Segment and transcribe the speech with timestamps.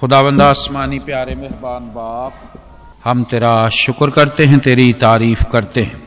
[0.00, 2.32] खुदावंद आसमानी प्यारे मेहरबान बाप,
[3.04, 6.02] हम तेरा शुक्र करते हैं, तेरी तारीफ़ करते हैं।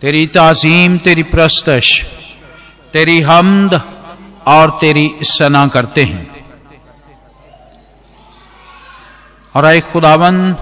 [0.00, 2.06] तेरी ताजीम, तेरी प्रस्तश,
[2.92, 3.80] तेरी हमद
[4.46, 6.46] और तेरी सना करते हैं।
[9.54, 10.56] और आए खुदाबंद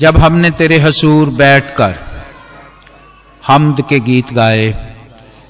[0.00, 1.98] जब हमने तेरे हसूर बैठकर
[3.46, 4.68] हमद के गीत गाए,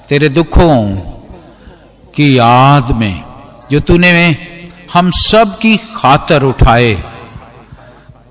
[0.09, 0.95] तेरे दुखों
[2.15, 3.23] की याद में,
[3.71, 4.11] जो तूने
[4.95, 6.91] हम सब की खातर उठाए,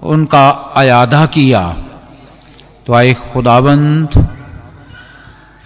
[0.03, 1.61] उनका अयादा किया।
[2.87, 4.09] तो आए खुदाबंद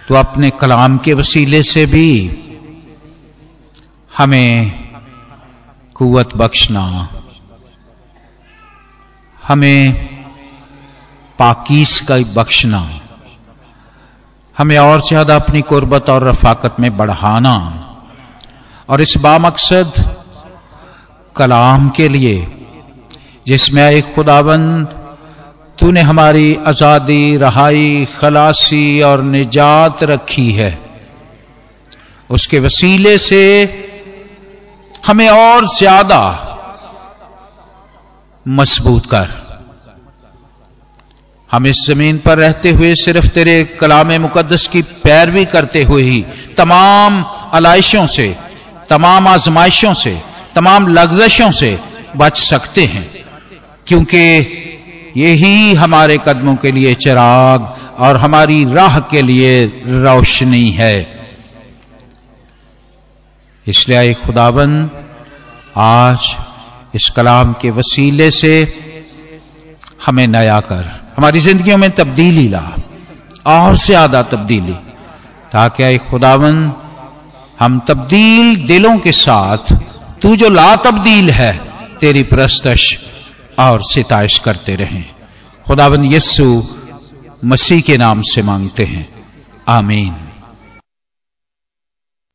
[0.07, 2.09] तो अपने कलाम के वसीले से भी
[4.17, 4.71] हमें
[5.95, 6.85] कुवत बख्शना।
[9.43, 9.93] हमें
[11.39, 12.87] पाकिस का बख्शना।
[14.55, 17.57] हमें और ज़्यादा अपनी कुर्बत और रफाकत में बढ़ाना।
[18.89, 20.08] और इस बामकसद
[21.39, 22.35] कलाम के लिए,
[23.47, 24.95] जिसमें एक खुदाबंद
[25.79, 30.71] तूने हमारी आज़ादी, रहाई, खलासी और निजात रखी है।
[32.29, 33.43] उसके वसीले से
[35.07, 36.21] हमें और ज़्यादा
[38.45, 39.29] मज़बूत कर।
[41.49, 46.21] हम इस ज़मीन पर रहते हुए सिर्फ़ तेरे कलाम मुकदस की पैरवी करते हुए ही,
[46.57, 47.21] तमाम
[47.53, 48.35] अलाइशों से,
[48.89, 50.21] तमाम आजमाइशों से
[50.55, 51.77] तमाम लग्जशों से
[52.17, 53.09] बच सकते हैं,
[53.87, 54.23] क्योंकि
[55.17, 60.97] यही हमारे कदमों के लिए चिराग और हमारी राह के लिए रोशनी है।
[63.67, 64.89] इसलिए खुदावन,
[65.77, 66.35] आज
[66.95, 68.53] इस कलाम के वसीले से
[70.05, 70.85] हमें नया कर,
[71.17, 72.63] हमारी जिंदगियों में तब्दीली ला,
[73.47, 74.73] और से ज़्यादा तब्दीली,
[75.51, 76.71] ताकि खुदावन,
[77.59, 79.73] हम तब्दील दिलों के साथ
[80.21, 82.99] तू जो ला तब्दील है, तेरी प्रस्तश
[83.59, 85.05] और सिताइश करते रहें।
[85.65, 86.63] खुदाबंद यस्सु
[87.45, 89.27] मसीह के नाम से मांगते हैं।
[89.67, 90.28] आमीन।